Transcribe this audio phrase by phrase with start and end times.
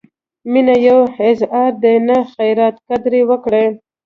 [0.51, 3.65] مینه یو اعزاز دی، نه خیرات؛ قدر یې وکړئ!